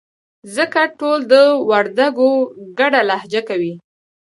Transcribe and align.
ځکه 0.55 0.81
ټول 0.99 1.19
د 1.31 1.33
وردگو 1.69 2.31
گډه 2.79 3.01
لهجه 3.09 3.41
کوي. 3.49 3.73